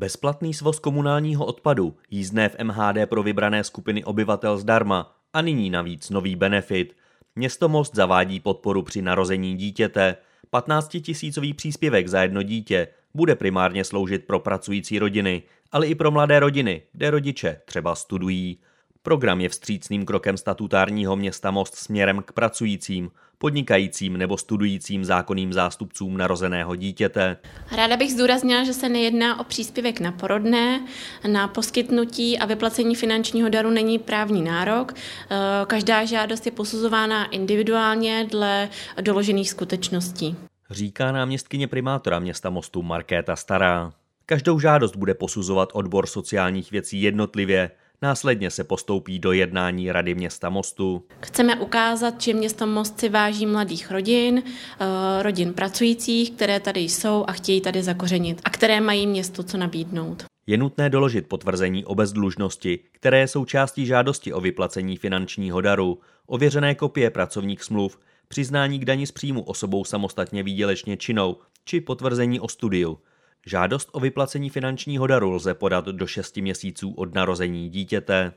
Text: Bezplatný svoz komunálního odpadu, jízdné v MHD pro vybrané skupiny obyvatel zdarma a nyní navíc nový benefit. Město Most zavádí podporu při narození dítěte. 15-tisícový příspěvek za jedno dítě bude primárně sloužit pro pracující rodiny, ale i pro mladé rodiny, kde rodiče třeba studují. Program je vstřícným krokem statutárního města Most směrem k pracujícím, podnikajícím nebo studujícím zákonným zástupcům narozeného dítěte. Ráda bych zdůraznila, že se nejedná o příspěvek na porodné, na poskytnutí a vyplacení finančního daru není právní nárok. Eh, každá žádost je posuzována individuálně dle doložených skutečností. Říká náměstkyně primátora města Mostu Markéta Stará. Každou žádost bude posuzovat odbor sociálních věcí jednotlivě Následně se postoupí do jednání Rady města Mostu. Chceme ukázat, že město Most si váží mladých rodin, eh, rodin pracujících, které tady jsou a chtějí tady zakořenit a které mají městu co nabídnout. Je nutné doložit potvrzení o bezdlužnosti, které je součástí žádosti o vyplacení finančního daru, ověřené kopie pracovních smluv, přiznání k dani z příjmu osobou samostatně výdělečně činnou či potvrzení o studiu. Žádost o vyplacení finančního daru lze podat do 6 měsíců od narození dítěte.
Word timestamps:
Bezplatný 0.00 0.54
svoz 0.54 0.78
komunálního 0.78 1.46
odpadu, 1.46 1.96
jízdné 2.10 2.48
v 2.48 2.56
MHD 2.62 3.06
pro 3.06 3.22
vybrané 3.22 3.64
skupiny 3.64 4.04
obyvatel 4.04 4.58
zdarma 4.58 5.16
a 5.32 5.42
nyní 5.42 5.70
navíc 5.70 6.10
nový 6.10 6.36
benefit. 6.36 6.96
Město 7.36 7.68
Most 7.68 7.94
zavádí 7.94 8.40
podporu 8.40 8.82
při 8.82 9.02
narození 9.02 9.56
dítěte. 9.56 10.16
15-tisícový 10.52 11.54
příspěvek 11.54 12.08
za 12.08 12.22
jedno 12.22 12.42
dítě 12.42 12.88
bude 13.14 13.36
primárně 13.36 13.84
sloužit 13.84 14.26
pro 14.26 14.40
pracující 14.40 14.98
rodiny, 14.98 15.42
ale 15.72 15.86
i 15.86 15.94
pro 15.94 16.10
mladé 16.10 16.40
rodiny, 16.40 16.82
kde 16.92 17.10
rodiče 17.10 17.60
třeba 17.64 17.94
studují. 17.94 18.58
Program 19.02 19.40
je 19.40 19.48
vstřícným 19.48 20.04
krokem 20.04 20.36
statutárního 20.36 21.16
města 21.16 21.50
Most 21.50 21.74
směrem 21.74 22.22
k 22.22 22.32
pracujícím, 22.32 23.10
podnikajícím 23.38 24.16
nebo 24.16 24.36
studujícím 24.36 25.04
zákonným 25.04 25.52
zástupcům 25.52 26.16
narozeného 26.16 26.76
dítěte. 26.76 27.36
Ráda 27.76 27.96
bych 27.96 28.12
zdůraznila, 28.12 28.64
že 28.64 28.72
se 28.72 28.88
nejedná 28.88 29.40
o 29.40 29.44
příspěvek 29.44 30.00
na 30.00 30.12
porodné, 30.12 30.86
na 31.32 31.48
poskytnutí 31.48 32.38
a 32.38 32.46
vyplacení 32.46 32.94
finančního 32.94 33.48
daru 33.48 33.70
není 33.70 33.98
právní 33.98 34.42
nárok. 34.42 34.94
Eh, 34.94 35.36
každá 35.66 36.04
žádost 36.04 36.46
je 36.46 36.52
posuzována 36.52 37.24
individuálně 37.24 38.26
dle 38.30 38.68
doložených 39.00 39.50
skutečností. 39.50 40.36
Říká 40.70 41.12
náměstkyně 41.12 41.68
primátora 41.68 42.18
města 42.18 42.50
Mostu 42.50 42.82
Markéta 42.82 43.36
Stará. 43.36 43.92
Každou 44.26 44.60
žádost 44.60 44.96
bude 44.96 45.14
posuzovat 45.14 45.68
odbor 45.72 46.06
sociálních 46.06 46.70
věcí 46.70 47.02
jednotlivě 47.02 47.70
Následně 48.02 48.50
se 48.50 48.64
postoupí 48.64 49.18
do 49.18 49.32
jednání 49.32 49.92
Rady 49.92 50.14
města 50.14 50.50
Mostu. 50.50 51.04
Chceme 51.20 51.56
ukázat, 51.60 52.20
že 52.20 52.34
město 52.34 52.66
Most 52.66 53.00
si 53.00 53.08
váží 53.08 53.46
mladých 53.46 53.90
rodin, 53.90 54.42
eh, 54.42 55.22
rodin 55.22 55.52
pracujících, 55.52 56.30
které 56.30 56.60
tady 56.60 56.80
jsou 56.80 57.24
a 57.26 57.32
chtějí 57.32 57.60
tady 57.60 57.82
zakořenit 57.82 58.40
a 58.44 58.50
které 58.50 58.80
mají 58.80 59.06
městu 59.06 59.42
co 59.42 59.58
nabídnout. 59.58 60.24
Je 60.46 60.56
nutné 60.56 60.90
doložit 60.90 61.28
potvrzení 61.28 61.84
o 61.84 61.94
bezdlužnosti, 61.94 62.78
které 62.92 63.18
je 63.18 63.28
součástí 63.28 63.86
žádosti 63.86 64.32
o 64.32 64.40
vyplacení 64.40 64.96
finančního 64.96 65.60
daru, 65.60 65.98
ověřené 66.26 66.74
kopie 66.74 67.10
pracovních 67.10 67.62
smluv, 67.62 67.98
přiznání 68.28 68.78
k 68.78 68.84
dani 68.84 69.06
z 69.06 69.12
příjmu 69.12 69.42
osobou 69.42 69.84
samostatně 69.84 70.42
výdělečně 70.42 70.96
činnou 70.96 71.36
či 71.64 71.80
potvrzení 71.80 72.40
o 72.40 72.48
studiu. 72.48 72.98
Žádost 73.46 73.88
o 73.92 74.00
vyplacení 74.00 74.50
finančního 74.50 75.06
daru 75.06 75.30
lze 75.30 75.54
podat 75.54 75.84
do 75.84 76.06
6 76.06 76.36
měsíců 76.36 76.92
od 76.92 77.14
narození 77.14 77.68
dítěte. 77.68 78.32